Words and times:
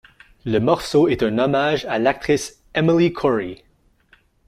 Le 0.45 0.57
morceau 0.57 1.07
est 1.09 1.21
un 1.21 1.37
hommage 1.37 1.85
à 1.85 1.99
l'actrice 1.99 2.59
Emily 2.73 3.13
Corrie. 3.13 3.63